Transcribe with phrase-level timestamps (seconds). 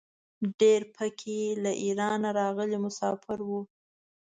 [0.59, 3.61] ډېر په کې له ایران نه راغلي مساپر وو.